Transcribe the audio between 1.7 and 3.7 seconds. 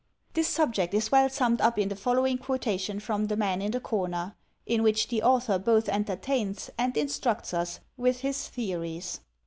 in the following quotation from "The Man in